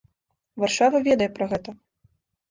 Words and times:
Варшава 0.61 1.01
ведае 1.07 1.27
пра 1.35 1.45
гэта. 1.51 1.75